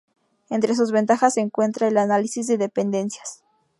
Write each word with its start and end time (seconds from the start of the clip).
Entre 0.49 0.73
sus 0.73 0.91
ventajas 0.91 1.35
se 1.35 1.41
encuentra 1.41 1.87
el 1.87 1.95
análisis 1.99 2.47
de 2.47 2.57
dependencias. 2.57 3.43